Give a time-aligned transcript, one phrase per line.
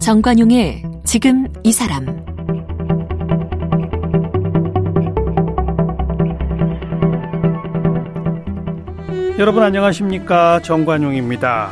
[0.00, 2.04] 정관용의 지금 이 사람
[9.38, 11.70] 여러분 안녕하십니까 정관용입니다.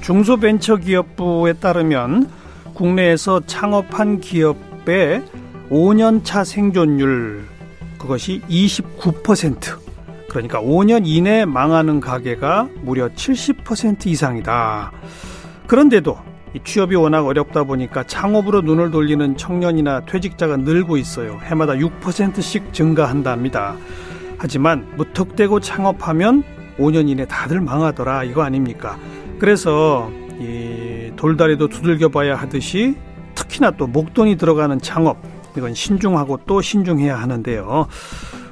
[0.00, 2.30] 중소벤처기업부에 따르면
[2.74, 5.24] 국내에서 창업한 기업의
[5.70, 7.44] 5년차 생존율
[7.96, 9.78] 그것이 29%
[10.28, 14.92] 그러니까 5년 이내 망하는 가게가 무려 70% 이상이다.
[15.66, 16.18] 그런데도
[16.64, 21.38] 취업이 워낙 어렵다 보니까 창업으로 눈을 돌리는 청년이나 퇴직자가 늘고 있어요.
[21.42, 23.76] 해마다 6%씩 증가한답니다.
[24.38, 26.42] 하지만 무턱대고 창업하면
[26.78, 28.98] 5년 이내 다들 망하더라 이거 아닙니까?
[29.38, 32.96] 그래서 이 돌다리도 두들겨 봐야 하듯이
[33.34, 37.86] 특히나 또 목돈이 들어가는 창업 이건 신중하고 또 신중해야 하는데요.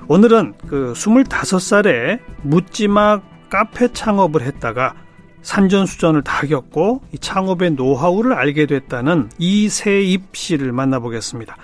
[0.08, 4.94] 오늘은 그 25살에 묻지마 카페 창업을 했다가
[5.42, 11.56] 산전수전을 다 겪고 이 창업의 노하우를 알게 됐다는 이세입 씨를 만나보겠습니다.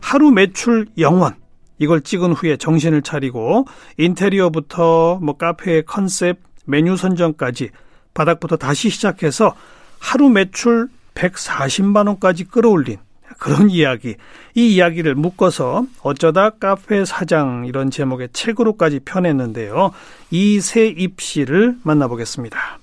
[0.00, 1.34] 하루 매출 영원
[1.78, 3.66] 이걸 찍은 후에 정신을 차리고
[3.98, 7.70] 인테리어부터 뭐 카페의 컨셉, 메뉴 선정까지
[8.14, 9.54] 바닥부터 다시 시작해서
[9.98, 12.98] 하루 매출 140만 원까지 끌어올린
[13.38, 14.16] 그런 이야기.
[14.54, 19.92] 이 이야기를 묶어서 어쩌다 카페 사장 이런 제목의 책으로까지 펴냈는데요.
[20.30, 22.78] 이세입 씨를 만나보겠습니다.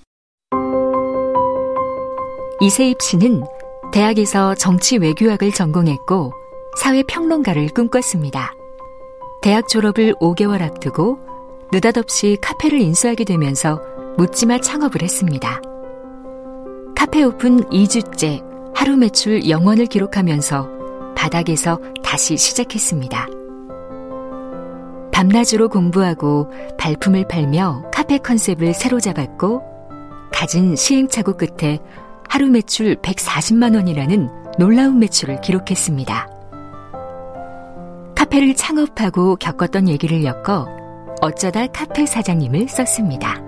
[2.60, 3.44] 이세입 씨는
[3.92, 6.32] 대학에서 정치 외교학을 전공했고
[6.78, 8.52] 사회평론가를 꿈꿨습니다.
[9.42, 11.18] 대학 졸업을 5개월 앞두고
[11.72, 13.80] 느닷없이 카페를 인수하게 되면서
[14.16, 15.60] 묻지마 창업을 했습니다.
[16.96, 23.28] 카페 오픈 2주째 하루 매출 영원을 기록하면서 바닥에서 다시 시작했습니다.
[25.12, 29.62] 밤낮으로 공부하고 발품을 팔며 카페 컨셉을 새로 잡았고
[30.32, 31.78] 갖은 시행착오 끝에
[32.28, 36.28] 하루 매출 140만 원이라는 놀라운 매출을 기록했습니다.
[38.16, 40.66] 카페를 창업하고 겪었던 얘기를 엮어
[41.20, 43.40] 어쩌다 카페 사장님을 썼습니다.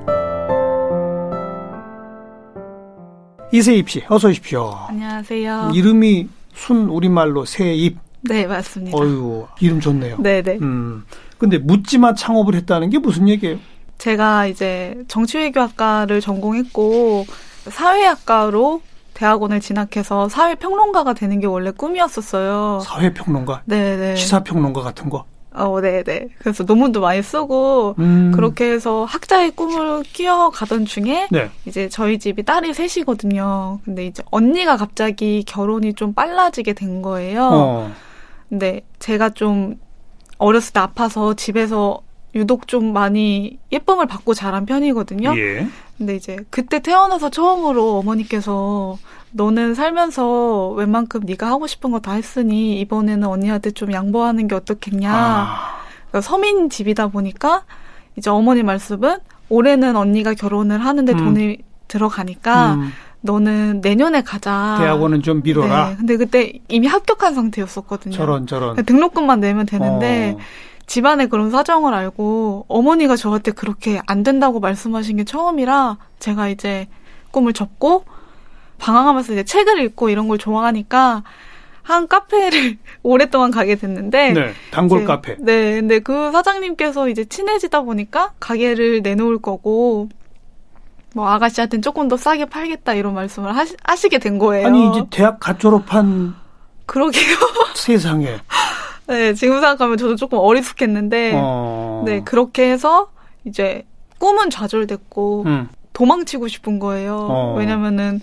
[3.56, 4.71] 이세입 씨, 어서 오십시오.
[4.89, 5.71] 안녕하세요.
[5.72, 7.97] 이름이 순 우리말로 세입.
[8.21, 8.99] 네, 맞습니다.
[8.99, 10.19] 어유 이름 좋네요.
[10.19, 10.59] 네 네.
[10.61, 11.06] 음.
[11.39, 13.59] 근데 묻지마 창업을 했다는 게 무슨 얘기예요?
[13.97, 17.25] 제가 이제 정치외교학과를 전공했고
[17.71, 18.83] 사회학과로
[19.15, 22.81] 대학원을 진학해서 사회평론가가 되는 게 원래 꿈이었었어요.
[22.84, 23.62] 사회평론가?
[23.65, 24.17] 네네.
[24.17, 25.25] 시사평론가 같은 거?
[25.56, 26.28] 어, 네네.
[26.39, 28.33] 그래서 논문도 많이 쓰고, 음.
[28.34, 31.50] 그렇게 해서 학자의 꿈을 끼어가던 중에, 네.
[31.65, 33.81] 이제 저희 집이 딸이 셋이거든요.
[33.84, 37.49] 근데 이제 언니가 갑자기 결혼이 좀 빨라지게 된 거예요.
[37.50, 37.93] 어.
[38.49, 39.77] 근데 제가 좀
[40.39, 42.03] 어렸을 때 아파서 집에서
[42.34, 45.37] 유독 좀 많이 예쁨을 받고 자란 편이거든요.
[45.38, 45.67] 예.
[45.97, 48.99] 근데 이제 그때 태어나서 처음으로 어머니께서
[49.36, 55.12] 너는 살면서 웬만큼 네가 하고 싶은 거 다 했으니 이번에는 언니한테 좀 양보하는 게 어떻겠냐.
[55.12, 55.76] 아.
[56.08, 57.64] 그러니까 서민 집이다 보니까
[58.16, 61.16] 이제 어머니 말씀은 올해는 언니가 결혼을 하는데 음.
[61.19, 61.58] 돈이
[61.88, 62.92] 들어가니까 음.
[63.22, 64.76] 너는 내년에 가자.
[64.78, 65.88] 대학원은 좀 미뤄라.
[65.91, 65.96] 네.
[65.96, 68.14] 근데 그때 이미 합격한 상태였었거든요.
[68.14, 68.76] 저런 저런.
[68.76, 70.41] 등록금만 내면 되는데 어.
[70.86, 76.86] 집안의 그런 사정을 알고 어머니가 저한테 그렇게 안 된다고 말씀하신 게 처음이라 제가 이제
[77.32, 78.04] 꿈을 접고
[78.78, 81.22] 방황하면서 이제 책을 읽고 이런 걸 좋아하니까
[81.82, 85.37] 한 카페를 오랫동안 가게 됐는데 네, 단골 이제, 카페.
[85.38, 90.09] 네, 근데 그 사장님께서 이제 친해지다 보니까 가게를 내놓을 거고
[91.14, 94.66] 뭐 아가씨한테는 조금 더 싸게 팔겠다 이런 말씀을 하시, 하시게 된 거예요.
[94.66, 96.34] 아니 이제 대학 갓 졸업한
[96.87, 97.37] 그러게요.
[97.75, 98.38] 세상에.
[99.06, 102.03] 네, 지금 생각하면 저도 조금 어리숙했는데, 어...
[102.04, 103.10] 네, 그렇게 해서
[103.44, 103.84] 이제
[104.19, 105.69] 꿈은 좌절됐고, 음.
[105.93, 107.16] 도망치고 싶은 거예요.
[107.16, 107.54] 어...
[107.56, 108.20] 왜냐면은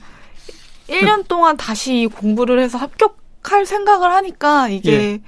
[1.00, 5.22] 1년 동안 다시 공부를 해서 합격할 생각을 하니까 이게 예.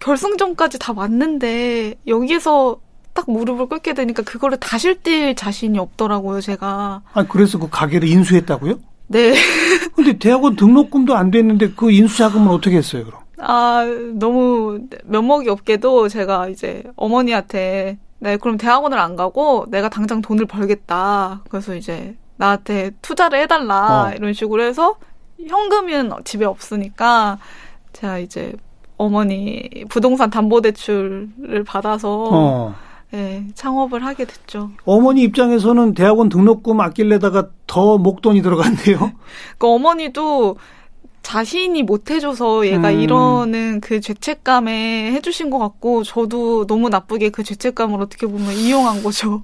[0.00, 2.80] 결승전까지 다 왔는데 여기서
[3.12, 7.02] 딱 무릎을 꿇게 되니까 그거를 다시 뛸 자신이 없더라고요, 제가.
[7.12, 8.78] 아, 그래서 그 가게를 인수했다고요?
[9.08, 9.34] 네.
[9.94, 13.20] 근데 대학원 등록금도 안 됐는데 그 인수 자금은 어떻게 했어요, 그럼?
[13.38, 20.46] 아, 너무 면목이 없게도 제가 이제 어머니한테 네, 그럼 대학원을 안 가고 내가 당장 돈을
[20.46, 21.42] 벌겠다.
[21.48, 24.08] 그래서 이제 나한테 투자를 해달라.
[24.08, 24.14] 어.
[24.14, 24.96] 이런 식으로 해서
[25.46, 27.38] 현금은 집에 없으니까
[27.92, 28.54] 제가 이제
[28.96, 32.74] 어머니 부동산 담보대출을 받아서 어.
[33.10, 34.70] 네, 창업을 하게 됐죠.
[34.84, 39.12] 어머니 입장에서는 대학원 등록금 아낄래다가 더 목돈이 들어갔네요.
[39.58, 40.56] 그 어머니도
[41.22, 43.00] 자신이 못 해줘서 얘가 음.
[43.00, 49.42] 이러는 그 죄책감에 해주신 것 같고 저도 너무 나쁘게 그 죄책감을 어떻게 보면 이용한 거죠.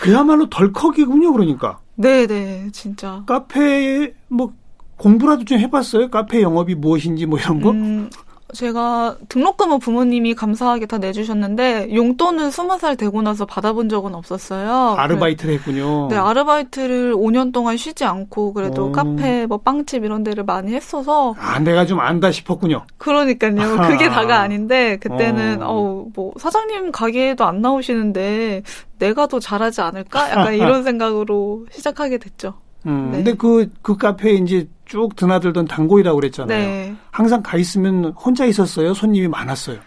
[0.00, 1.80] 그야말로 덜컥이군요, 그러니까.
[1.98, 3.24] 네네, 진짜.
[3.26, 4.52] 카페 뭐
[4.96, 6.10] 공부라도 좀 해봤어요?
[6.10, 7.70] 카페 영업이 무엇인지 뭐 이런 거?
[7.70, 8.08] 음,
[8.54, 14.94] 제가 등록금은 부모님이 감사하게 다 내주셨는데 용돈은 스무 살 되고 나서 받아본 적은 없었어요.
[14.96, 16.08] 아르바이트를 했군요.
[16.08, 18.92] 네, 아르바이트를 5년 동안 쉬지 않고 그래도 오.
[18.92, 22.84] 카페, 뭐 빵집 이런 데를 많이 했어서 아, 내가 좀 안다 싶었군요.
[22.96, 23.88] 그러니까요.
[23.88, 28.62] 그게 다가 아닌데 그때는 어, 뭐 사장님 가게에도 안 나오시는데
[28.98, 30.30] 내가 더 잘하지 않을까?
[30.30, 32.54] 약간 이런 생각으로 시작하게 됐죠.
[32.88, 33.16] 음, 네.
[33.18, 36.58] 근데 그, 그 카페에 이제 쭉 드나들던 단골이라고 그랬잖아요.
[36.58, 36.96] 네.
[37.10, 38.94] 항상 가 있으면 혼자 있었어요?
[38.94, 39.78] 손님이 많았어요?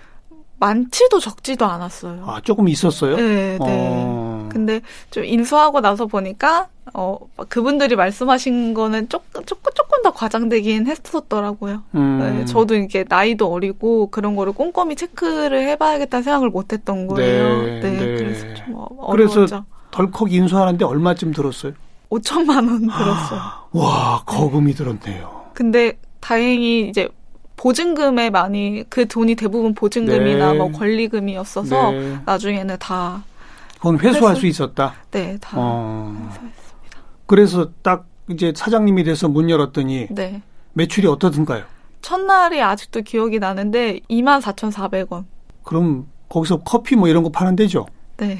[0.59, 2.23] 많지도 적지도 않았어요.
[2.27, 3.15] 아, 조금 있었어요?
[3.15, 3.57] 네, 네.
[3.59, 4.47] 어.
[4.51, 7.17] 근데 좀 인수하고 나서 보니까, 어,
[7.49, 11.81] 그분들이 말씀하신 거는 조금, 조금, 조금 더 과장되긴 했었더라고요.
[11.95, 12.19] 음.
[12.19, 17.61] 네, 저도 이게 나이도 어리고 그런 거를 꼼꼼히 체크를 해봐야겠다는 생각을 못 했던 거예요.
[17.63, 17.79] 네.
[17.79, 18.05] 네, 네.
[18.17, 19.33] 그래서 좀 어려웠죠.
[19.33, 21.73] 그래서 덜컥 인수하는데 얼마쯤 들었어요?
[22.11, 23.41] 5천만 원 들었어요.
[23.71, 25.45] 와, 거금이 들었네요.
[25.53, 27.07] 근데 다행히 이제
[27.55, 30.57] 보증금에 많이 그 돈이 대부분 보증금이나 네.
[30.57, 32.19] 뭐 권리금이었어서 네.
[32.25, 33.23] 나중에는 다
[33.77, 34.41] 그건 회수할 회수?
[34.41, 34.93] 수 있었다.
[35.11, 36.13] 네, 다 어.
[36.17, 36.97] 회수했습니다.
[37.27, 40.41] 그래서 딱 이제 사장님이 돼서 문 열었더니 네.
[40.73, 41.63] 매출이 어떻든가요?
[42.01, 45.25] 첫날이 아직도 기억이 나는데 24,400원.
[45.63, 47.85] 그럼 거기서 커피 뭐 이런 거 파는 데죠?
[48.17, 48.37] 네.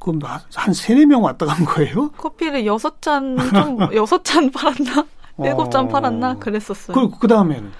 [0.00, 0.18] 그럼
[0.54, 2.10] 한 세네 명 왔다 간 거예요?
[2.12, 5.06] 커피를 여섯 잔, 좀, 여섯 잔 팔았나?
[5.44, 5.88] 일곱 잔 어...
[5.88, 6.38] 팔았나?
[6.38, 6.94] 그랬었어요.
[6.94, 7.70] 그, 그 다음에는?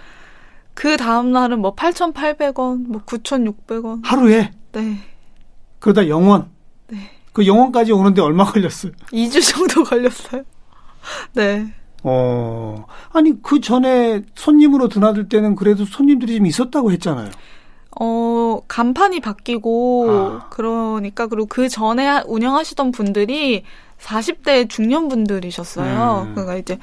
[0.74, 4.02] 그 다음날은 뭐 8,800원, 뭐 9,600원.
[4.04, 4.52] 하루에?
[4.72, 4.98] 네.
[5.78, 6.50] 그러다 영원?
[6.88, 7.10] 네.
[7.32, 8.92] 그 영원까지 오는데 얼마 걸렸어요?
[9.12, 10.42] 2주 정도 걸렸어요.
[11.32, 11.74] 네.
[12.02, 17.30] 어, 아니, 그 전에 손님으로 드나들 때는 그래도 손님들이 좀 있었다고 했잖아요.
[17.98, 20.46] 어, 간판이 바뀌고, 아.
[20.50, 23.64] 그러니까, 그리고 그 전에 운영하시던 분들이
[23.98, 26.26] 40대 중년 분들이셨어요.
[26.28, 26.34] 음.
[26.34, 26.78] 그러니까 이제,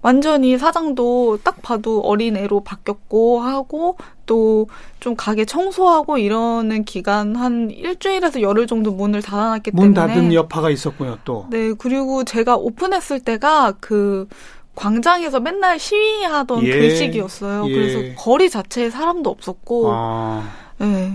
[0.00, 3.96] 완전히 사장도 딱 봐도 어린애로 바뀌었고 하고
[4.26, 4.66] 또
[5.02, 10.70] 좀 가게 청소하고 이러는 기간 한 일주일에서 열흘 정도 문을 닫아놨기 때문에 문 닫은 여파가
[10.70, 11.48] 있었군요 또.
[11.50, 14.28] 네 그리고 제가 오픈했을 때가 그
[14.74, 16.78] 광장에서 맨날 시위하던 예.
[16.78, 17.68] 그 시기였어요.
[17.68, 17.72] 예.
[17.72, 19.90] 그래서 거리 자체에 사람도 없었고.
[19.92, 20.48] 아.
[20.78, 21.12] 네.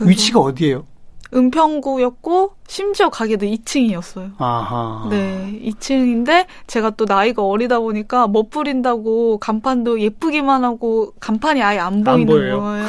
[0.00, 0.86] 위치가 어디예요?
[1.34, 4.32] 은평구였고 심지어 가게도 2층이었어요.
[4.38, 5.08] 아하.
[5.10, 12.04] 네, 2층인데 제가 또 나이가 어리다 보니까 멋 부린다고 간판도 예쁘기만 하고 간판이 아예 안
[12.04, 12.86] 보이는 안 거예요.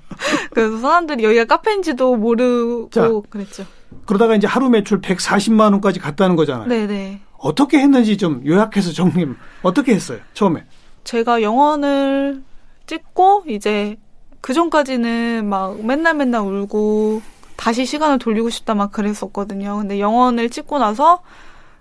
[0.52, 3.64] 그래서 사람들이 여기가 카페인지도 모르고 자, 그랬죠.
[4.06, 6.68] 그러다가 이제 하루 매출 140만 원까지 갔다는 거잖아요.
[6.68, 7.20] 네, 네.
[7.38, 9.26] 어떻게 했는지 좀 요약해서 정리
[9.62, 10.18] 어떻게 했어요?
[10.34, 10.64] 처음에.
[11.04, 12.42] 제가 영원을
[12.86, 13.96] 찍고 이제
[14.40, 17.22] 그 전까지는 막 맨날 맨날 울고
[17.56, 19.78] 다시 시간을 돌리고 싶다 막 그랬었거든요.
[19.78, 21.22] 근데 영원을 찍고 나서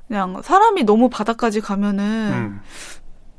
[0.08, 2.62] 그냥 사람이 너무 바닥까지 가면은 음.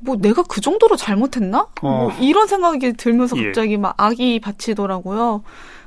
[0.00, 1.68] 뭐 내가 그 정도로 잘못했나?
[1.82, 1.88] 어.
[1.88, 3.46] 뭐 이런 생각이 들면서 예.
[3.46, 3.76] 갑자기 예.
[3.76, 5.42] 막 악이 받치더라고요.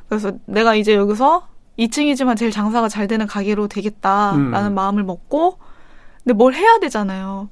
[0.09, 1.47] 그래서 내가 이제 여기서
[1.79, 4.75] 2층이지만 제일 장사가 잘 되는 가게로 되겠다라는 음.
[4.75, 5.57] 마음을 먹고
[6.23, 7.49] 근데 뭘 해야 되잖아요.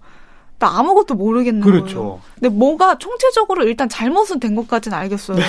[0.59, 1.95] 나 아무것도 모르겠는 그렇죠.
[1.95, 2.21] 거예요.
[2.35, 5.37] 근데 뭐가 총체적으로 일단 잘못은 된 것까지는 알겠어요.
[5.37, 5.43] 네.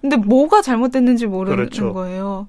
[0.00, 1.92] 근데 뭐가 잘못됐는지 모르는 그렇죠.
[1.92, 2.48] 거예요.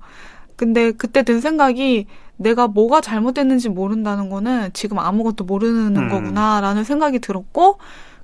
[0.56, 2.08] 근데 그때 든 생각이
[2.38, 6.10] 내가 뭐가 잘못됐는지 모른다는 거는 지금 아무것도 모르는 음.
[6.10, 7.78] 거구나라는 생각이 들었고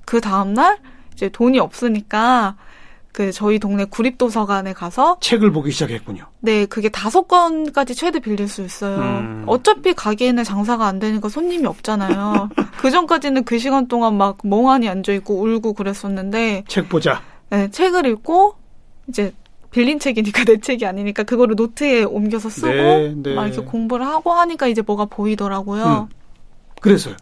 [0.04, 0.78] 그 다음날
[1.12, 2.56] 이제 돈이 없으니까
[3.14, 6.24] 그 저희 동네 구립 도서관에 가서 책을 보기 시작했군요.
[6.40, 8.98] 네, 그게 다섯 권까지 최대 빌릴 수 있어요.
[8.98, 9.44] 음.
[9.46, 12.50] 어차피 가게에는 장사가 안 되니까 손님이 없잖아요.
[12.82, 17.22] 그 전까지는 그 시간 동안 막 멍하니 앉아 있고 울고 그랬었는데 책 보자.
[17.50, 18.56] 네, 책을 읽고
[19.06, 19.32] 이제
[19.70, 23.34] 빌린 책이니까 내 책이 아니니까 그거를 노트에 옮겨서 쓰고 네, 네.
[23.36, 26.08] 막 이렇게 공부를 하고 하니까 이제 뭐가 보이더라고요.
[26.10, 26.14] 음.
[26.80, 27.14] 그래서요.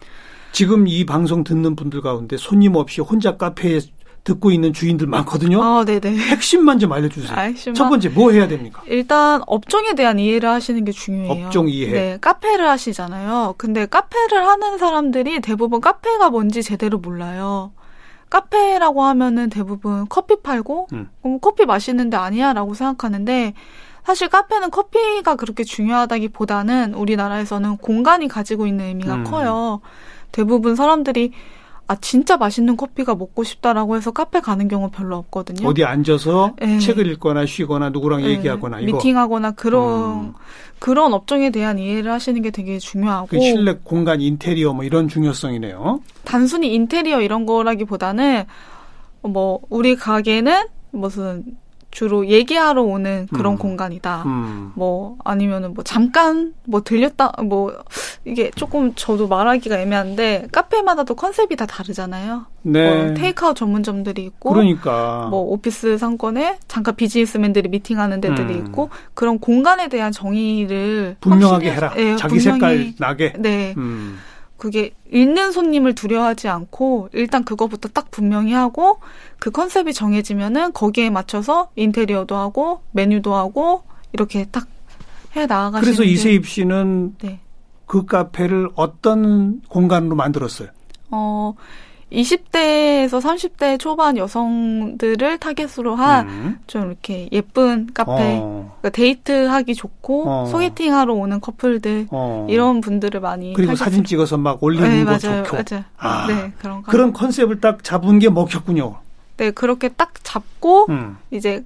[0.53, 3.81] 지금 이 방송 듣는 분들 가운데 손님 없이 혼자 카페에
[4.25, 5.62] 듣고 있는 주인들 많거든요.
[5.62, 6.17] 아, 네네.
[6.17, 7.37] 핵심만 좀 알려주세요.
[7.37, 7.75] 핵심만.
[7.75, 8.83] 첫 번째 뭐 해야 됩니까?
[8.87, 11.47] 일단 업종에 대한 이해를 하시는 게 중요해요.
[11.47, 11.91] 업종 이해.
[11.91, 13.55] 네, 카페를 하시잖아요.
[13.59, 17.73] 근데 카페를 하는 사람들이 대부분 카페가 뭔지 제대로 몰라요.
[18.31, 21.11] 카페라고 하면은 대부분 커피 팔고 음.
[21.26, 23.52] 음, 커피 마시는데 아니야라고 생각하는데
[24.05, 29.25] 사실 카페는 커피가 그렇게 중요하다기보다는 우리나라에서는 공간이 가지고 있는 의미가 음.
[29.25, 29.81] 커요.
[30.33, 31.33] 대부분 사람들이
[31.93, 35.69] 아 진짜 맛있는 커피가 먹고 싶다라고 해서 카페 가는 경우 별로 없거든요.
[35.69, 36.79] 어디 앉아서 네.
[36.79, 38.29] 책을 읽거나 쉬거나 누구랑 네.
[38.31, 38.97] 얘기하거나 이거.
[38.97, 40.33] 미팅하거나 그런 음.
[40.79, 46.01] 그런 업종에 대한 이해를 하시는 게 되게 중요하고 그 실내 공간 인테리어 뭐 이런 중요성이네요.
[46.25, 48.45] 단순히 인테리어 이런 거라기보다는
[49.21, 51.45] 뭐 우리 가게는 무슨
[51.93, 53.59] 주로 얘기하러 오는 그런 음.
[53.59, 54.23] 공간이다.
[54.25, 54.73] 음.
[54.75, 57.73] 뭐 아니면은 뭐 잠깐 뭐 들렸다 뭐
[58.25, 62.47] 이게 조금 저도 말하기가 애매한데 카페마다도 컨셉이 다 다르잖아요.
[62.63, 63.05] 네.
[63.05, 68.67] 뭐 테이크아웃 전문점들이 있고 그러니까 뭐 오피스 상권에 잠깐 비즈니스맨들이 미팅하는 데들이 음.
[68.67, 71.93] 있고 그런 공간에 대한 정의를 분명하게 해라.
[71.95, 73.35] 네, 자기 색깔 나게.
[73.39, 73.75] 네.
[74.62, 74.71] 음.
[74.71, 79.00] 그게 잃는 손님을 두려워하지 않고 일단 그거부터 딱 분명히 하고
[79.38, 84.73] 그 컨셉이 정해지면은 거기에 맞춰서 인테리어도 하고 메뉴도 하고 이렇게 딱
[85.35, 87.40] 해 나아가시는 그래서 이세입 씨는 네.
[87.87, 90.69] 그 카페를 어떤 공간으로 만들었어요?
[91.11, 91.54] 어
[92.12, 96.87] 20대에서 30대 초반 여성들을 타겟으로 한좀 음.
[96.88, 98.76] 이렇게 예쁜 카페, 어.
[98.81, 100.47] 그러니까 데이트하기 좋고 어.
[100.47, 102.47] 소개팅하러 오는 커플들 어.
[102.50, 103.85] 이런 분들을 많이 그리고 타겟으로.
[103.85, 105.85] 사진 찍어서 막 올리는 네, 거 맞아요, 좋고 맞아요.
[105.99, 106.26] 아.
[106.28, 108.97] 네 그런 그런 컨셉을 딱 잡은 게 먹혔군요.
[109.38, 111.16] 네 그렇게 딱 잡고 음.
[111.31, 111.64] 이제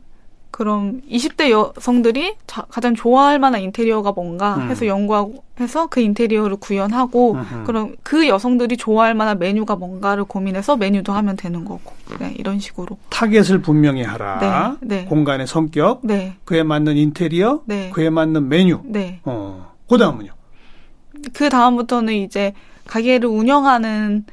[0.50, 4.70] 그럼 20대 여성들이 자, 가장 좋아할 만한 인테리어가 뭔가 음.
[4.70, 7.64] 해서 연구하고 해서 그 인테리어를 구현하고 음흠.
[7.64, 12.96] 그럼 그 여성들이 좋아할 만한 메뉴가 뭔가를 고민해서 메뉴도 하면 되는 거고 네, 이런 식으로
[13.10, 14.76] 타겟을 분명히 하라.
[14.80, 15.04] 네, 네.
[15.04, 16.36] 공간의 성격, 네.
[16.44, 17.90] 그에 맞는 인테리어, 네.
[17.90, 18.80] 그에 맞는 메뉴.
[18.84, 19.20] 네.
[19.24, 20.32] 어, 그 다음은요.
[21.32, 22.52] 그 다음부터는 이제
[22.86, 24.24] 가게를 운영하는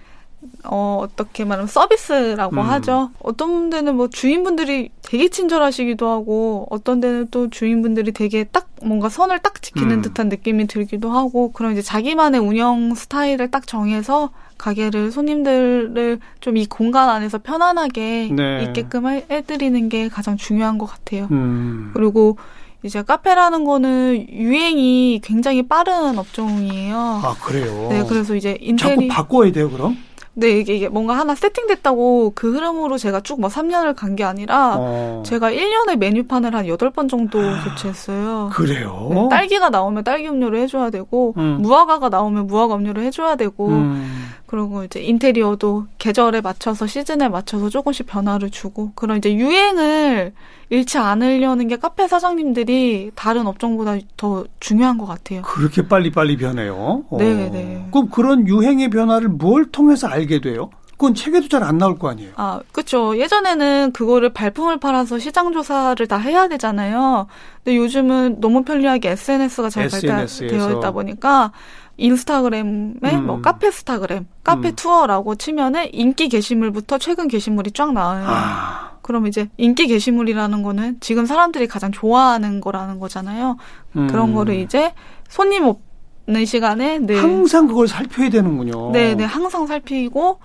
[0.64, 2.60] 어, 어떻게 말하면 서비스라고 음.
[2.62, 3.12] 하죠.
[3.22, 9.40] 어떤 데는 뭐 주인분들이 되게 친절하시기도 하고, 어떤 데는 또 주인분들이 되게 딱 뭔가 선을
[9.40, 10.02] 딱 지키는 음.
[10.02, 16.66] 듯한 느낌이 들기도 하고, 그런 이제 자기만의 운영 스타일을 딱 정해서 가게를 손님들을 좀 이
[16.68, 18.64] 공간 안에서 편안하게 네.
[18.64, 21.28] 있게끔 해드리는 게 가장 중요한 것 같아요.
[21.32, 21.92] 음.
[21.96, 22.38] 그리고
[22.84, 26.96] 이제 카페라는 거는 유행이 굉장히 빠른 업종이에요.
[26.96, 27.88] 아, 그래요?
[27.90, 29.08] 네, 그래서 이제 인테리...
[29.08, 29.98] 자꾸 바꿔야 돼요, 그럼?
[30.36, 34.75] 네, 이게, 이게 뭔가 하나 세팅됐다고 그 흐름으로 제가 쭉 뭐 3년을 간 게 아니라
[34.78, 35.24] 어.
[35.25, 38.50] 제가 1년에 메뉴판을 한 8번 정도 아, 교체했어요.
[38.54, 39.10] 그래요?
[39.13, 41.58] 네, 딸기가 나오면 딸기 음료를 해줘야 되고, 음.
[41.62, 44.25] 무화과가 나오면 무화과 음료를 해줘야 되고, 음.
[44.54, 50.32] 그리고 이제 인테리어도 계절에 맞춰서 시즌에 맞춰서 조금씩 변화를 주고, 그런 이제 유행을
[50.70, 55.42] 잃지 않으려는 게 카페 사장님들이 다른 업종보다 더 중요한 것 같아요.
[55.42, 57.04] 그렇게 빨리빨리 변해요?
[57.18, 57.50] 네, 어.
[57.52, 57.88] 네.
[57.92, 60.70] 그럼 그런 유행의 변화를 뭘 통해서 알게 돼요?
[60.92, 62.34] 그건 책에도 잘 안 나올 거 아니에요.
[62.36, 63.18] 아, 그렇죠.
[63.18, 67.26] 예전에는 그거를 발품을 팔아서 시장 조사를 다 해야 되잖아요.
[67.64, 71.52] 근데 요즘은 너무 편리하게 SNS가 잘 발달되어 있다 보니까
[71.98, 73.26] 인스타그램에 음.
[73.26, 74.76] 뭐 카페 스타그램, 카페 음.
[74.76, 78.26] 투어라고 치면은 인기 게시물부터 최근 게시물이 쫙 나와요.
[78.28, 78.94] 아.
[79.02, 83.58] 그럼 이제 인기 게시물이라는 거는 지금 사람들이 가장 좋아하는 거라는 거잖아요.
[83.98, 84.08] 음.
[84.08, 84.94] 그런 거를 이제
[85.28, 88.92] 손님 없는 시간에 늘 항상 그걸 살펴야 되는군요.
[88.92, 90.40] 네, 네, 항상 살피고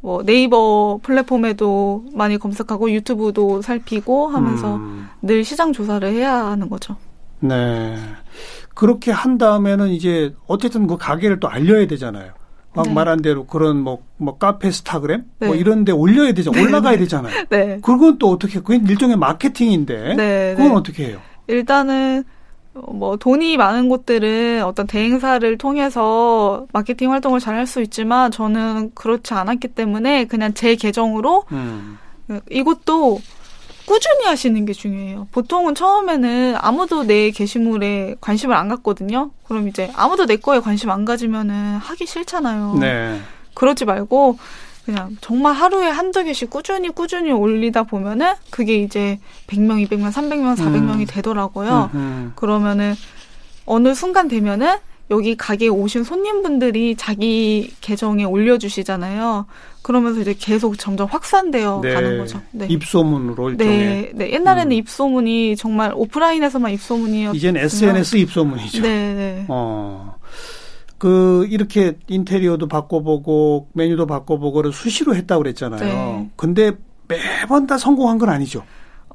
[0.00, 5.08] 뭐 네이버 플랫폼에도 많이 검색하고 유튜브도 살피고 하면서 음.
[5.20, 6.96] 늘 시장 조사를 해야 하는 거죠.
[7.40, 7.96] 네.
[8.80, 12.32] 그렇게 한 다음에는 이제 어쨌든 그 가게를 또 알려야 되잖아요.
[12.72, 12.94] 막 네.
[12.94, 15.46] 말한 대로 그런 뭐, 뭐 카페 스타그램 뭐 네.
[15.48, 16.50] 뭐 이런 데 올려야 되죠.
[16.50, 16.62] 네.
[16.62, 17.44] 올라가야 되잖아요.
[17.50, 17.78] 네.
[17.82, 20.14] 그건 또 어떻게, 그건 일종의 마케팅인데.
[20.14, 20.54] 네.
[20.56, 20.76] 그건 네.
[20.78, 21.18] 어떻게 해요?
[21.46, 22.24] 일단은
[22.72, 29.34] 뭐 돈이 많은 곳들은 어떤 대행사를 통해서 마케팅 활동을 잘 할 수 있지만 저는 그렇지
[29.34, 31.98] 않았기 때문에 그냥 제 계정으로 음.
[32.48, 33.20] 이것도
[33.90, 35.26] 꾸준히 하시는 게 중요해요.
[35.32, 39.32] 보통은 처음에는 아무도 내 게시물에 관심을 안 갖거든요.
[39.48, 42.76] 그럼 이제 아무도 내 거에 관심 안 가지면은 하기 싫잖아요.
[42.78, 43.20] 네.
[43.54, 44.38] 그러지 말고
[44.84, 49.18] 그냥 정말 하루에 한두 개씩 꾸준히 꾸준히 올리다 보면은 그게 이제
[49.48, 51.06] 100명, 200명, 300명, 400명이 음.
[51.08, 51.90] 되더라고요.
[51.92, 52.32] 음음.
[52.36, 52.94] 그러면은
[53.66, 54.76] 어느 순간 되면은
[55.10, 59.46] 여기 가게에 오신 손님분들이 자기 계정에 올려주시잖아요.
[59.82, 61.94] 그러면서 이제 계속 점점 확산되어 네.
[61.94, 62.40] 가는 거죠.
[62.52, 62.66] 네.
[62.68, 63.78] 입소문으로 일종의.
[63.78, 64.32] 네, 네.
[64.32, 64.72] 옛날에는 음.
[64.72, 67.34] 입소문이 정말 오프라인에서만 입소문이었.
[67.34, 68.82] 이젠 SNS 입소문이죠.
[68.82, 69.44] 네, 네.
[69.48, 70.14] 어.
[70.98, 75.80] 그 이렇게 인테리어도 바꿔보고 메뉴도 바꿔보고를 수시로 했다고 그랬잖아요.
[75.80, 76.30] 네.
[76.36, 76.72] 근데
[77.08, 78.62] 매번 다 성공한 건 아니죠.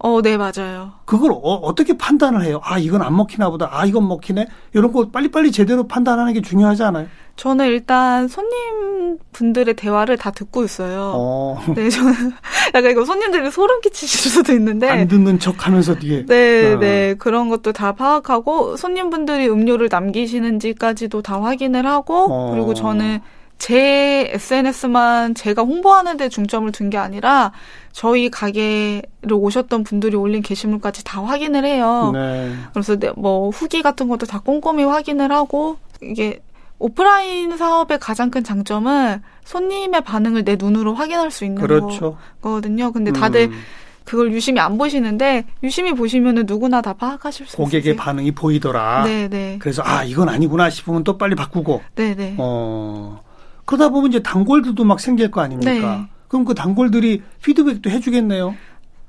[0.06, 0.92] 어, 네, 맞아요.
[1.06, 2.62] 그걸 어, 떻게 판단을 해요?
[2.64, 3.70] 아, 이건 안 먹히나 보다.
[3.72, 4.46] 아, 이건 먹히네.
[4.74, 7.08] 이런 거 빨리빨리 제대로 판단하는 게 중요하지 않아요?
[7.38, 11.12] 저는 일단 손님 분들의 대화를 다 듣고 있어요.
[11.16, 11.60] 어.
[11.76, 12.14] 네, 저는
[12.76, 16.80] 약간 이거 손님들이 소름 끼치실 수도 있는데 안 듣는 척 하면서 뒤에 네, 어.
[16.80, 22.52] 네 그런 것도 다 파악하고 손님 분들이 음료를 남기시는지까지도 다 확인을 하고 어.
[22.52, 23.22] 그리고 저는
[23.58, 27.52] 제 SNS만 제가 홍보하는 데 중점을 둔 게 아니라
[27.92, 32.12] 저희 가게를 오셨던 분들이 올린 게시물까지 다 확인을 해요.
[32.14, 32.54] 네.
[32.74, 36.42] 그래서 뭐 후기 같은 것도 다 꼼꼼히 확인을 하고 이게
[36.78, 42.18] 오프라인 사업의 가장 큰 장점은 손님의 반응을 내 눈으로 확인할 수 있는 그렇죠.
[42.42, 42.92] 거거든요.
[42.92, 43.62] 근데 다들 음.
[44.04, 47.96] 그걸 유심히 안 보시는데 유심히 보시면은 누구나 다 파악하실 수 고객의 있어요.
[47.96, 49.04] 반응이 보이더라.
[49.06, 49.28] 네네.
[49.30, 49.58] 네.
[49.60, 51.82] 그래서 아 이건 아니구나 싶으면 또 빨리 바꾸고.
[51.96, 52.16] 네네.
[52.16, 52.36] 네.
[52.38, 53.24] 어
[53.66, 55.72] 그러다 보면 이제 단골들도 막 생길 거 아닙니까?
[55.72, 56.08] 네.
[56.28, 58.56] 그럼 그 단골들이 피드백도 해주겠네요.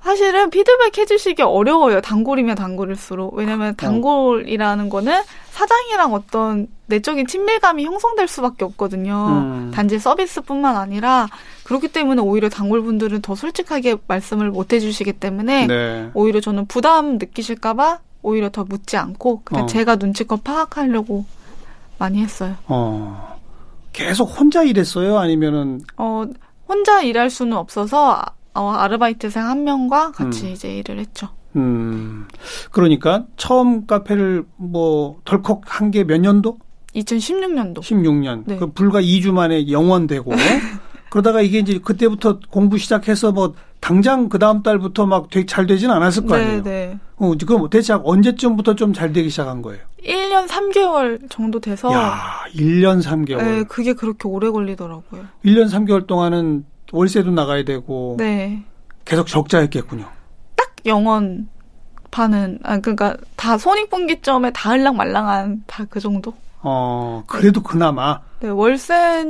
[0.06, 2.00] 사실은 피드백 해주시기 어려워요.
[2.00, 3.34] 단골이면 단골일수록.
[3.34, 3.75] 왜냐면 어.
[3.76, 9.26] 단골이라는 거는 사장이랑 어떤 내적인 친밀감이 형성될 수밖에 없거든요.
[9.30, 9.70] 음.
[9.75, 11.26] 단지 서비스뿐만 아니라
[11.64, 16.10] 그렇기 때문에 오히려 단골분들은 더 솔직하게 말씀을 못 해주시기 때문에 네.
[16.14, 19.66] 오히려 저는 부담 느끼실까봐 오히려 더 묻지 않고 그냥 어.
[19.66, 21.25] 제가 눈치껏 파악하려고
[21.98, 22.54] 많이 했어요.
[22.68, 23.35] 어.
[23.96, 25.16] 계속 혼자 일했어요?
[25.18, 25.80] 아니면은?
[25.96, 26.24] 어,
[26.68, 28.20] 혼자 일할 수는 없어서
[28.52, 30.50] 어, 아르바이트생 한 명과 같이 음.
[30.52, 31.28] 이제 일을 했죠.
[31.56, 32.28] 음.
[32.70, 36.58] 그러니까 처음 카페를 뭐 덜컥 한 게 몇 년도?
[36.94, 37.78] 2016년도.
[37.78, 38.42] 16년.
[38.46, 38.56] 네.
[38.56, 40.30] 그 불과 2주 만에 영원되고
[41.10, 43.54] 그러다가 이게 이제 그때부터 공부 시작해서 뭐
[43.86, 46.62] 당장 그 다음 달부터 막 되게 잘 되진 않았을 거 아니에요.
[46.64, 46.98] 네, 네.
[47.18, 49.80] 어, 그럼 대체 언제쯤부터 좀 잘 되기 시작한 거예요?
[50.04, 51.92] 1년 3개월 정도 돼서.
[51.92, 52.20] 야,
[52.52, 53.38] 1년 3개월.
[53.38, 55.22] 네, 그게 그렇게 오래 걸리더라고요.
[55.44, 58.16] 1년 3개월 동안은 월세도 나가야 되고.
[58.18, 58.64] 네.
[59.04, 60.04] 계속 적자였겠군요.
[60.56, 61.48] 딱 영원
[62.10, 66.34] 파는, 아, 그러니까 다 손익분기점에 닿을랑 말랑한 다 그 정도?
[66.60, 67.68] 어, 그래도 네.
[67.68, 68.20] 그나마.
[68.40, 69.24] 네, 월세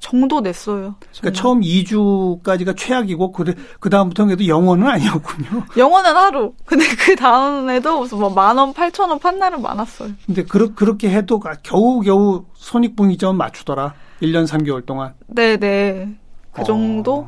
[0.00, 0.94] 정도 냈어요.
[1.12, 1.20] 정말.
[1.20, 5.64] 그러니까 처음 2주까지가 최악이고 그, 그 다음부터는 그래도 영어는 아니었군요.
[5.76, 6.52] 영어는 하루.
[6.64, 10.10] 근데 그 다음에도 무슨 뭐 만 원, 팔천 원 판 날은 많았어요.
[10.26, 13.94] 근데 그, 그렇게 해도 겨우 겨우 손익분기점 맞추더라.
[14.22, 15.14] 1년 3개월 동안.
[15.26, 16.08] 네 네.
[16.52, 16.64] 그 어.
[16.64, 17.26] 정도?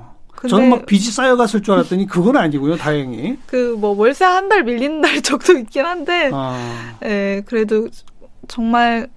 [0.49, 3.39] 저는 막 빚이 쌓여갔을 줄 알았더니 그건 아니고요, 다행히.
[3.47, 6.95] 그 뭐 월세 한 달 밀리는 날 적도 있긴 한데, 아.
[7.05, 7.89] 예, 그래도
[8.47, 9.09] 정말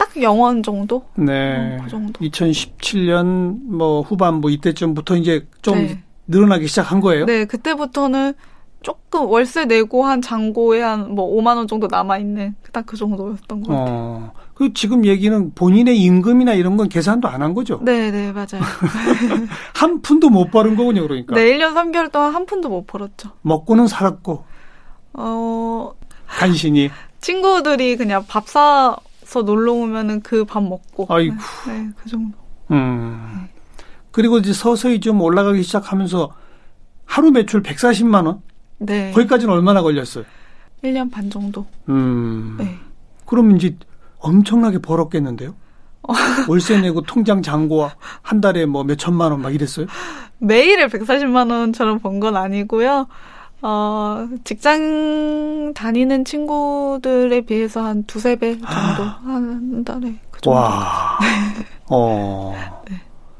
[0.00, 1.02] 딱 영원 정도?
[1.14, 1.76] 네.
[1.78, 2.18] 어, 그 정도.
[2.20, 6.02] 2017년 뭐 후반부 이때쯤부터 이제 좀 네.
[6.26, 7.26] 늘어나기 시작한 거예요?
[7.26, 8.32] 네, 그때부터는
[8.82, 13.60] 조금 월세 내고 한 잔고에 한 뭐 5만 원 정도 남아 있는 딱 그 정도였던
[13.62, 13.94] 것 같아요.
[13.94, 17.78] 어, 그 지금 얘기는 본인의 임금이나 이런 건 계산도 안 한 거죠?
[17.82, 18.62] 네, 네, 맞아요.
[19.76, 21.34] 한 푼도 못 벌은 거군요, 그러니까.
[21.34, 23.32] 네, 1년 3개월 동안 한 푼도 못 벌었죠.
[23.42, 24.44] 먹고는 살았고.
[25.12, 25.92] 어.
[26.26, 26.90] 간신히.
[27.20, 28.96] 친구들이 그냥 밥 사
[29.30, 31.06] 서 놀러 오면은 그 밥 먹고.
[31.08, 31.36] 아이고.
[31.68, 32.36] 네, 네, 그 정도.
[32.72, 33.46] 음.
[34.10, 36.32] 그리고 이제 서서히 좀 올라가기 시작하면서
[37.04, 38.42] 하루 매출 140만 원?
[38.78, 39.12] 네.
[39.12, 40.24] 거기까지는 얼마나 걸렸어요?
[40.82, 41.64] 1년 반 정도.
[41.88, 42.56] 음.
[42.58, 42.76] 네.
[43.24, 43.76] 그럼 이제
[44.18, 45.54] 엄청나게 벌었겠는데요?
[46.48, 47.88] 월세 내고 통장 잔고
[48.22, 49.86] 한 달에 뭐 몇 천만 원 막 이랬어요?
[50.38, 53.06] 매일에 140만 원처럼 번 건 아니고요.
[53.62, 60.58] 어, 직장 다니는 친구들에 비해서 한 두세 배 정도 한 달에 그 정도.
[60.58, 61.18] 와.
[61.90, 62.54] 어.
[62.88, 62.96] 네.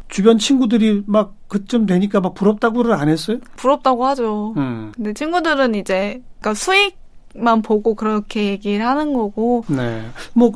[0.08, 3.38] 주변 친구들이 막 그쯤 되니까 막 부럽다고를 안 했어요?
[3.56, 4.54] 부럽다고 하죠.
[4.56, 4.92] 음.
[4.94, 9.64] 근데 친구들은 이제 그러니까 수익만 보고 그렇게 얘기를 하는 거고.
[9.68, 10.02] 네.
[10.34, 10.52] 뭐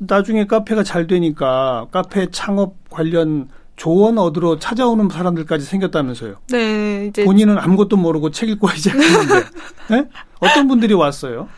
[0.00, 3.48] 나중에 카페가 잘 되니까 카페 창업 관련
[3.78, 6.36] 조언 얻으러 찾아오는 사람들까지 생겼다면서요.
[6.50, 9.34] 네, 이제 본인은 아무것도 모르고 책 읽고 시작했는데
[9.88, 10.08] 네?
[10.40, 11.48] 어떤 분들이 왔어요?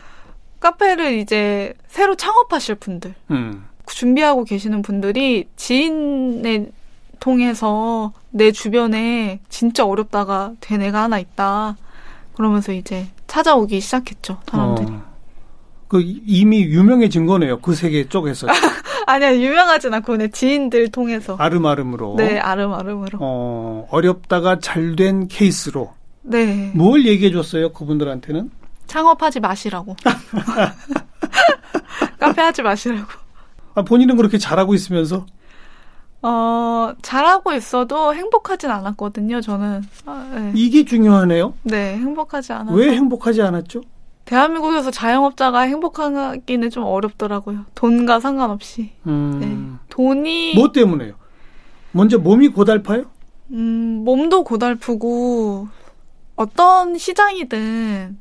[0.59, 3.65] 카페를 이제 새로 창업하실 분들, 음.
[3.87, 6.71] 준비하고 계시는 분들이 지인의
[7.19, 11.75] 통해서 내 주변에 진짜 어렵다가 된 애가 하나 있다.
[12.35, 14.87] 그러면서 이제 찾아오기 시작했죠, 사람들이.
[14.91, 15.11] 어.
[15.87, 17.59] 그 이미 유명해진 거네요.
[17.59, 18.47] 그 세계 쪽에서.
[19.07, 21.35] 아니야 유명하진 않고 내 지인들 통해서.
[21.37, 22.15] 아름아름으로.
[22.17, 23.19] 네, 아름아름으로.
[23.21, 25.93] 어 어렵다가 잘 된 케이스로.
[26.23, 26.71] 네.
[26.75, 28.51] 뭘 얘기해 줬어요 그분들한테는?
[28.87, 29.95] 창업하지 마시라고.
[32.19, 33.05] 카페 하지 마시라고.
[33.75, 35.25] 아 본인은 그렇게 잘하고 있으면서?
[36.23, 39.81] 어, 잘하고 있어도 행복하진 않았거든요, 저는.
[40.05, 40.51] 아, 네.
[40.53, 41.53] 이게 중요하네요?
[41.63, 42.77] 네, 행복하지 않았어요.
[42.77, 43.81] 왜 행복하지 않았죠?
[44.31, 47.65] 대한민국에서 자영업자가 행복하기는 좀 어렵더라고요.
[47.75, 48.91] 돈과 상관없이.
[49.05, 49.39] 음.
[49.41, 49.79] 네.
[49.89, 51.15] 돈이 뭐 때문에요?
[51.91, 53.03] 먼저 몸이 고달파요?
[53.51, 55.67] 음, 몸도 고달프고
[56.37, 58.19] 어떤 시장이든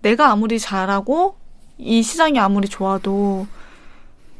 [0.00, 1.36] 내가 아무리 잘하고
[1.76, 3.46] 이 시장이 아무리 좋아도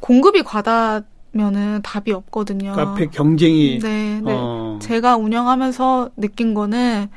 [0.00, 2.72] 공급이 과다면은 답이 없거든요.
[2.72, 4.32] 카페 경쟁이 네, 네.
[4.34, 4.78] 어.
[4.80, 7.10] 제가 운영하면서 느낀 거는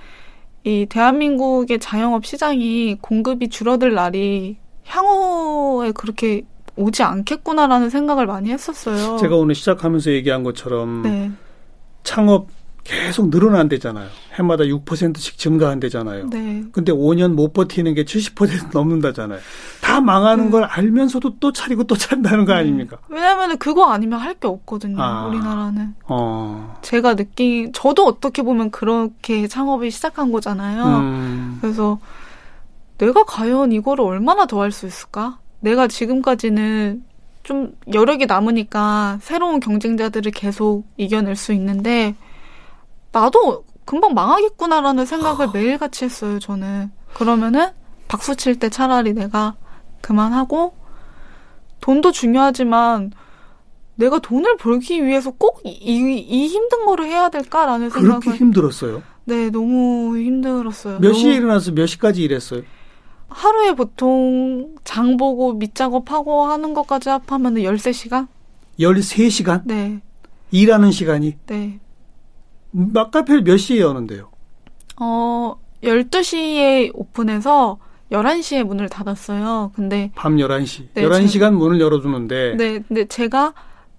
[0.63, 6.43] 이 대한민국의 자영업 시장이 공급이 줄어들 날이 향후에 그렇게
[6.75, 9.17] 오지 않겠구나라는 생각을 많이 했었어요.
[9.17, 11.31] 제가 오늘 시작하면서 얘기한 것처럼 네.
[12.03, 12.47] 창업
[12.83, 14.07] 계속 늘어난대잖아요.
[14.35, 16.29] 해마다 6%씩 증가한대잖아요.
[16.29, 16.63] 네.
[16.73, 19.39] 근데 5년 못 버티는 게 70% 넘는다잖아요.
[19.81, 20.51] 다 망하는 네.
[20.51, 22.59] 걸 알면서도 또 차리고 또 차린다는 거 네.
[22.59, 22.97] 아닙니까?
[23.07, 25.01] 왜냐하면 그거 아니면 할 게 없거든요.
[25.01, 25.27] 아.
[25.27, 25.93] 우리나라는.
[26.07, 26.77] 어.
[26.81, 30.83] 제가 느낀 저도 어떻게 보면 그렇게 창업을 시작한 거잖아요.
[30.85, 31.57] 음.
[31.61, 31.99] 그래서
[32.97, 35.39] 내가 과연 이거를 얼마나 더 할 수 있을까?
[35.61, 37.03] 내가 지금까지는
[37.43, 42.15] 좀 여력이 남으니까 새로운 경쟁자들을 계속 이겨낼 수 있는데
[43.13, 46.91] 나도 금방 망하겠구나라는 생각을 매일같이 했어요, 저는.
[47.13, 47.69] 그러면은
[48.07, 49.55] 박수 칠 때 차라리 내가
[50.01, 50.73] 그만하고
[51.79, 53.11] 돈도 중요하지만
[53.95, 59.03] 내가 돈을 벌기 위해서 꼭 이, 이 힘든 거를 해야 될까라는 생각을 그렇게 힘들었어요?
[59.25, 60.99] 네, 너무 힘들었어요.
[60.99, 62.63] 몇 시에 일어나서 몇 시까지 일했어요?
[63.29, 68.27] 하루에 보통 장 보고 밑작업하고 하는 것까지 합하면 13시간?
[68.79, 69.61] 13시간?
[69.65, 70.01] 네.
[70.51, 71.37] 일하는 시간이?
[71.47, 71.79] 네.
[73.11, 74.29] 카페를 몇 시에 여는데요?
[74.99, 77.77] 어, 12시에 오픈해서
[78.11, 79.71] 11시에 문을 닫았어요.
[79.75, 80.87] 근데 밤 11시.
[80.93, 83.53] 네, 11시간 제 문을 열어 주는데 네, 근데 제가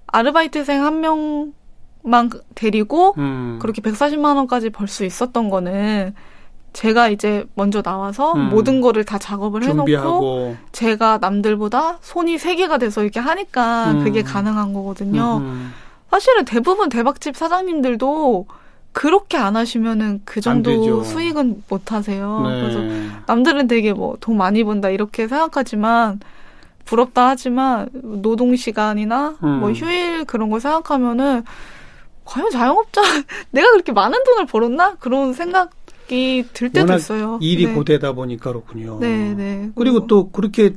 [0.06, 3.58] 아르바이트생 한 명만 데리고 음.
[3.60, 6.14] 그렇게 140만 원까지 벌 수 있었던 거는
[6.72, 8.50] 제가 이제 먼저 나와서 음.
[8.50, 10.08] 모든 거를 다 작업을 준비하고.
[10.08, 14.04] 해놓고 제가 남들보다 손이 세 개가 돼서 이렇게 하니까 음.
[14.04, 15.38] 그게 가능한 거거든요.
[15.38, 15.72] 음.
[16.10, 18.46] 사실은 대부분 대박집 사장님들도
[18.94, 22.40] 그렇게 안 하시면은 그 정도 수익은 못 하세요.
[22.46, 22.60] 네.
[22.62, 22.80] 그래서
[23.26, 26.20] 남들은 되게 뭐 돈 많이 번다 이렇게 생각하지만
[26.84, 29.60] 부럽다 하지만 노동 시간이나 음.
[29.60, 31.42] 뭐 휴일 그런 거 생각하면은
[32.24, 33.02] 과연 자영업자
[33.50, 37.38] 내가 그렇게 많은 돈을 벌었나 그런 생각이 들 때도 있어요.
[37.42, 37.74] 일이 네.
[37.74, 38.98] 고되다 보니까 그렇군요.
[39.00, 39.70] 네, 네.
[39.74, 40.76] 그리고 또 그렇게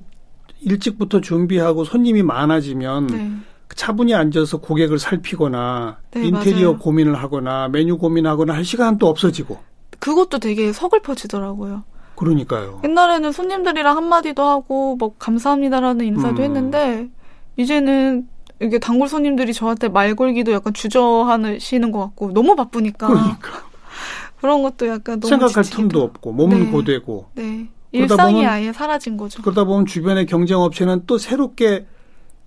[0.61, 3.31] 일찍부터 준비하고 손님이 많아지면 네.
[3.75, 6.79] 차분히 앉아서 고객을 살피거나 네, 인테리어 맞아요.
[6.79, 9.57] 고민을 하거나 메뉴 고민하거나 할 시간도 없어지고.
[9.99, 11.83] 그것도 되게 서글퍼지더라고요.
[12.15, 12.81] 그러니까요.
[12.83, 16.43] 옛날에는 손님들이랑 한마디도 하고 뭐 감사합니다라는 인사도 음.
[16.43, 17.09] 했는데
[17.57, 18.27] 이제는
[18.59, 23.07] 이게 단골 손님들이 저한테 말 걸기도 약간 주저하시는 것 같고 너무 바쁘니까.
[23.07, 23.67] 그러니까.
[24.41, 25.77] 그런 것도 약간 너무 생각할 지치기도.
[25.77, 26.71] 틈도 없고 몸은 네.
[26.71, 27.29] 고되고.
[27.35, 27.67] 네.
[27.91, 29.41] 일상이 보면, 아예 사라진 거죠.
[29.41, 31.85] 그러다 보면 주변의 경쟁 업체는 또 새롭게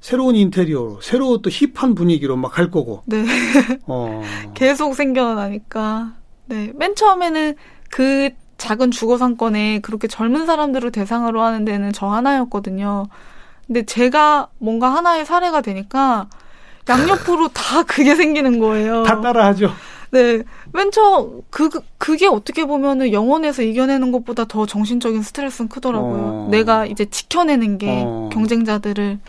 [0.00, 3.02] 새로운 인테리어로 새로운 또 힙한 분위기로 막 갈 거고.
[3.06, 3.24] 네.
[3.86, 4.22] 어.
[4.54, 6.12] 계속 생겨나니까.
[6.46, 6.72] 네.
[6.74, 7.54] 맨 처음에는
[7.90, 13.06] 그 작은 주거 상권에 그렇게 젊은 사람들을 대상으로 하는 데는 저 하나였거든요.
[13.66, 16.28] 근데 제가 뭔가 하나의 사례가 되니까
[16.88, 19.04] 양옆으로 다 그게 생기는 거예요.
[19.04, 19.70] 다 따라하죠.
[20.10, 20.42] 네.
[20.72, 26.22] 맨 처, 그, 그게 어떻게 보면은 영원에서 이겨내는 것보다 더 정신적인 스트레스는 크더라고요.
[26.22, 26.48] 어.
[26.50, 28.28] 내가 이제 지켜내는 게 어.
[28.32, 29.20] 경쟁자들을.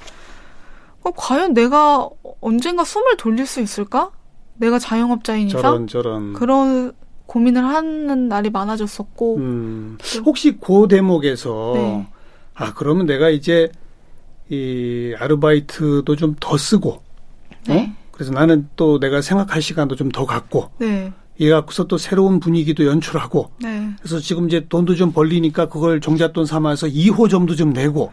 [1.04, 2.10] 어, 과연 내가
[2.42, 4.12] 언젠가 숨을 돌릴 수 있을까?
[4.56, 6.92] 내가 자영업자인 이상 저런 저런 그런
[7.26, 12.08] 고민을 하는 날이 많아졌었고 음, 혹시 그 대목에서 네.
[12.54, 13.72] 아 그러면 내가 이제
[14.50, 17.02] 이 아르바이트도 좀 더 쓰고 어?
[17.68, 17.88] 네.
[17.96, 18.02] 어?
[18.12, 21.12] 그래서 나는 또 내가 생각할 시간도 좀 더 갖고 네.
[21.38, 23.90] 이 갖고서 또 새로운 분위기도 연출하고 네.
[24.00, 28.12] 그래서 지금 이제 돈도 좀 벌리니까 그걸 종잣돈 삼아서 2호점도 좀 내고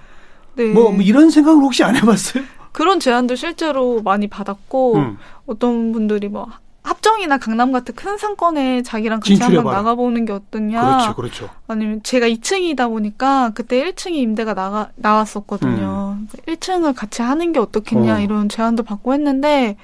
[0.55, 0.73] 네.
[0.73, 2.43] 뭐, 뭐 이런 생각을 혹시 안 해봤어요?
[2.73, 5.19] 그런 제안도 실제로 많이 받았고 음.
[5.47, 6.49] 어떤 분들이 뭐
[6.83, 10.81] 합정이나 강남 같은 큰 상권에 자기랑 같이 한번 나가보는 게 어떠냐.
[10.81, 11.51] 그렇죠, 그렇죠.
[11.67, 16.17] 아니면 제가 2층이다 보니까 그때 1층이 임대가 나가 나왔었거든요.
[16.19, 16.29] 음.
[16.47, 18.21] 1층을 같이 하는 게 어떻겠냐 어.
[18.21, 19.77] 이런 제안도 받고 했는데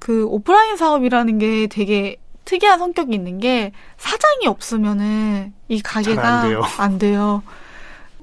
[0.00, 6.62] 그 오프라인 사업이라는 게 되게 특이한 성격이 있는 게 사장이 없으면은 이 가게가 안 돼요.
[6.78, 7.42] 안 돼요.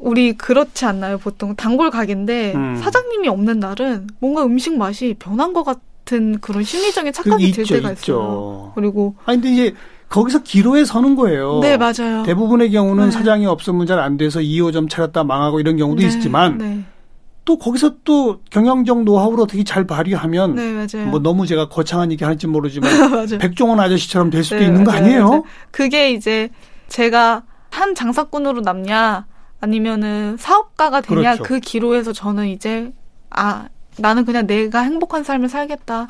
[0.03, 1.17] 우리 그렇지 않나요?
[1.17, 2.75] 보통 단골 가게인데 음.
[2.77, 7.75] 사장님이 없는 날은 뭔가 음식 맛이 변한 것 같은 그런 심리적인 착각이 그, 들 있죠,
[7.75, 7.99] 때가 있어요.
[8.01, 8.71] 있죠.
[8.75, 9.73] 그리고 아니 근데 이제
[10.09, 11.59] 거기서 기로에 서는 거예요.
[11.61, 12.23] 네, 맞아요.
[12.25, 13.11] 대부분의 경우는 네.
[13.11, 16.83] 사장이 없으면 잘 안 돼서 2호점 차렸다 망하고 이런 경우도 네, 있지만 네.
[17.45, 21.09] 또 거기서 또 경영적 노하우를 어떻게 잘 발휘하면 네, 맞아요.
[21.09, 22.89] 뭐 너무 제가 거창한 얘기 할지 모르지만
[23.39, 25.27] 백종원 아저씨처럼 될 수도 네, 있는 맞아요, 거 아니에요?
[25.29, 25.43] 맞아요.
[25.71, 26.49] 그게 이제
[26.89, 29.25] 제가 한 장사꾼으로 남냐
[29.63, 31.43] 아니면은 사업가가 되냐 그렇죠.
[31.43, 32.91] 그 기로에서 저는 이제
[33.29, 36.05] 아 나는 그냥 내가 행복한 삶을 살겠다.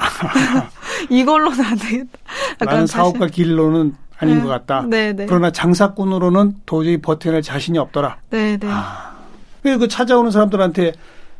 [1.12, 2.18] 이걸로는 안 되겠다.
[2.66, 4.42] 나는 사업가 길로는 아닌 네.
[4.42, 4.82] 것 같다.
[4.82, 5.14] 네네.
[5.14, 5.26] 네.
[5.28, 8.18] 그러나 장사꾼으로는 도저히 버텨낼 자신이 없더라.
[8.32, 8.58] 네네.
[8.58, 8.68] 네.
[8.72, 9.14] 아.
[9.62, 10.94] 그 찾아오는 사람들한테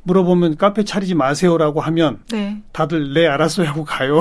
[0.04, 2.62] 물어보면 카페 차리지 마세요라고 하면 네.
[2.74, 4.20] 다들 네 알았어요 하고 가요.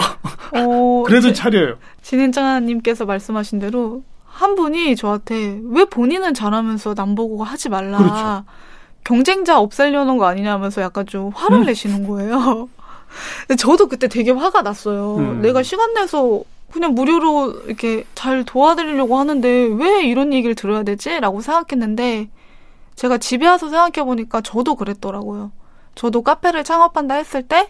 [0.55, 1.77] 어, 그래도 차려요.
[2.01, 4.03] 진행자님께서 말씀하신 대로
[4.33, 7.99] 한 분이 저한테 왜 본인은 잘하면서 남 보고 하지 말라.
[7.99, 8.45] 그렇죠.
[9.05, 11.65] 경쟁자 없애려는 거 아니냐면서 약간 좀 화를 음.
[11.67, 12.69] 내시는 거예요.
[13.59, 15.17] 저도 그때 되게 화가 났어요.
[15.17, 15.43] 음.
[15.43, 16.43] 내가 시간 내서
[16.73, 21.21] 그냥 무료로 이렇게 잘 도와드리려고 하는데 왜 이런 얘기를 들어야 되지?
[21.21, 22.31] 라고 생각했는데
[22.97, 25.53] 제가 집에 와서 생각해보니까 저도 그랬더라고요.
[25.95, 27.69] 저도 카페를 창업한다 했을 때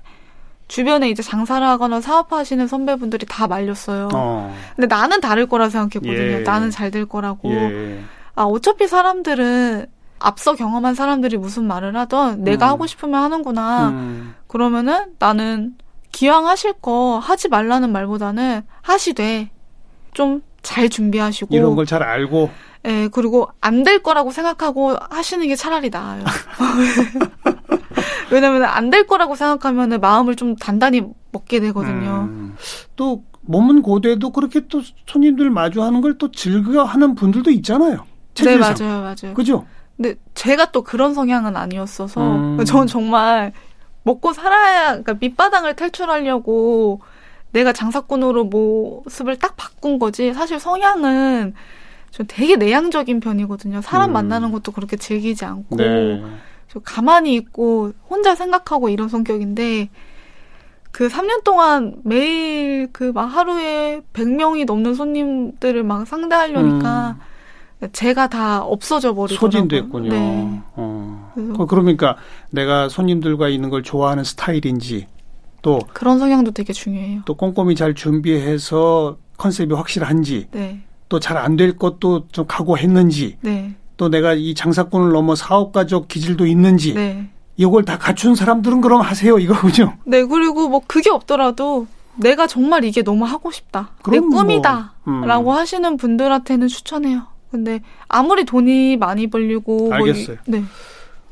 [0.69, 4.09] 주변에 이제 장사를 하거나 사업하시는 선배분들이 다 말렸어요.
[4.15, 4.57] 어.
[4.77, 6.39] 근데 나는 다를 거라 생각했거든요.
[6.39, 6.39] 예.
[6.41, 7.51] 나는 잘 될 거라고.
[7.53, 8.03] 예.
[8.35, 9.87] 아, 어차피 사람들은
[10.19, 12.71] 앞서 경험한 사람들이 무슨 말을 하던 내가 음.
[12.71, 13.89] 하고 싶으면 하는구나.
[13.89, 14.35] 음.
[14.47, 15.75] 그러면은 나는
[16.13, 19.51] 기왕 하실 거 하지 말라는 말보다는 하시되
[20.15, 22.49] 좀 잘 준비하시고 이런 걸 잘 알고
[22.87, 26.23] 예, 그리고 안 될 거라고 생각하고 하시는 게 차라리 나아요.
[28.33, 32.29] 왜냐면 안 될 거라고 생각하면 마음을 좀 단단히 먹게 되거든요.
[32.31, 32.57] 음,
[32.97, 38.05] 또 몸은 고대도 그렇게 또 손님들 마주하는 걸 또 즐겨하는 분들도 있잖아요.
[38.35, 38.75] 체질상.
[38.75, 39.35] 네, 맞아요, 맞아요.
[39.35, 39.67] 그죠?
[39.97, 42.65] 근데 제가 또 그런 성향은 아니었어서 음.
[42.65, 43.53] 저는 정말
[44.05, 47.01] 먹고 살아야 그러니까 밑바닥을 탈출하려고
[47.53, 50.33] 내가 장사꾼으로 모습을 딱 바꾼 거지.
[50.33, 51.55] 사실 성향은
[52.11, 53.81] 좀 되게 내향적인 편이거든요.
[53.83, 54.13] 사람 음.
[54.15, 56.23] 만나는 것도 그렇게 즐기지 않고 네.
[56.73, 59.91] 좀 가만히 있고 혼자 생각하고 이런 성격인데
[60.91, 67.17] 그 3년 동안 매일 그 막 하루에 100명이 넘는 손님들을 막 상대하려니까
[67.83, 67.89] 음.
[67.93, 69.51] 제가 다 없어져 버리더라고요.
[69.51, 70.09] 소진됐군요.
[70.11, 70.61] 네.
[70.77, 71.33] 어.
[71.35, 72.17] 그 그러니까
[72.51, 75.09] 내가 손님들과 있는 걸 좋아하는 스타일인지
[75.61, 77.23] 또 그런 성향도 되게 중요해요.
[77.27, 80.81] 또 꼼꼼히 잘 준비해서 컨셉이 확실한지 네.
[81.09, 83.75] 또잘 안 될 것도 좀 각오했는지 네.
[83.97, 87.29] 또 내가 이 장사꾼을 넘어 사업가적 기질도 있는지 네.
[87.57, 89.97] 이걸 다 갖춘 사람들은 그럼 하세요 이거군요.
[90.05, 93.91] 네 그리고 뭐 그게 없더라도 내가 정말 이게 너무 하고 싶다.
[94.11, 95.59] 내 꿈이다라고 뭐, 음.
[95.59, 97.23] 하시는 분들한테는 추천해요.
[97.51, 100.37] 근데 아무리 돈이 많이 벌리고 뭐 알겠어요.
[100.47, 100.65] 뭐, 네.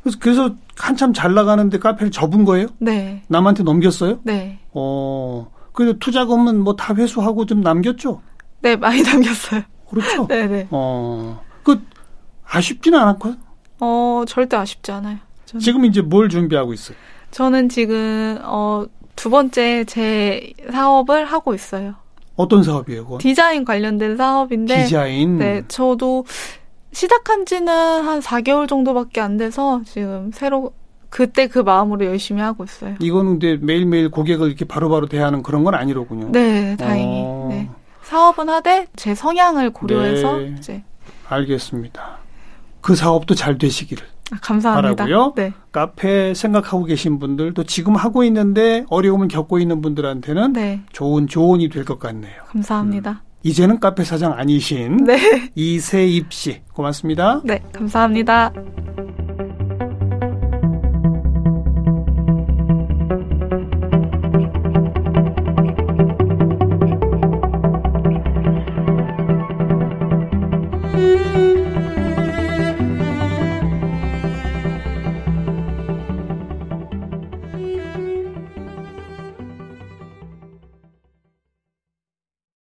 [0.03, 2.68] 그래서, 그래서 한참 잘 나가는데 카페를 접은 거예요?
[2.79, 3.23] 네.
[3.29, 4.20] 남한테 넘겼어요?
[4.23, 4.59] 네.
[4.73, 5.51] 어.
[5.73, 8.20] 그래도 투자금은 뭐 다 회수하고 좀 남겼죠?
[8.62, 9.62] 네, 많이 남겼어요.
[9.90, 10.27] 그렇죠.
[10.29, 10.66] 네, 네.
[10.70, 11.42] 어.
[11.62, 11.81] 그
[12.51, 13.35] 아쉽지는 않았고요?
[13.81, 15.19] 어, 절대 아쉽지 않아요.
[15.47, 15.61] 저는.
[15.61, 16.97] 지금 이제 뭘 준비하고 있어요?
[17.31, 18.85] 저는 지금 어,
[19.17, 21.95] 두 번째 제 사업을 하고 있어요.
[22.37, 23.19] 어떤 사업이에요, 그건?
[23.19, 24.85] 디자인 관련된 사업인데.
[24.85, 25.39] 디자인?
[25.39, 26.25] 네, 저도
[26.93, 30.73] 시작한 지는 한 4개월 정도밖에 안 돼서 지금 새로
[31.09, 32.95] 그때 그 마음으로 열심히 하고 있어요.
[33.01, 36.31] 이거는 근데 매일매일 고객을 이렇게 바로바로 대하는 그런 건 아니로군요.
[36.33, 37.23] 네, 다행히.
[37.25, 37.49] 어.
[37.51, 37.69] 네.
[38.03, 40.55] 사업은 하되 제 성향을 고려해서 네.
[40.59, 40.83] 이제
[41.29, 42.20] 알겠습니다.
[42.81, 44.05] 그 사업도 잘 되시기를.
[44.33, 45.05] 아, 감사합니다.
[45.05, 45.33] 바라고요.
[45.37, 45.53] 네.
[45.73, 50.81] 카페 생각하고 계신 분들 또 지금 하고 있는데 어려움을 겪고 있는 분들한테는 네.
[50.93, 52.35] 좋은 조언이 될 것 같네요.
[52.47, 53.11] 감사합니다.
[53.11, 53.16] 음.
[53.43, 55.51] 이제는 카페 사장 아니신 네.
[55.55, 57.40] 이세입 씨 고맙습니다.
[57.45, 58.53] 네, 감사합니다.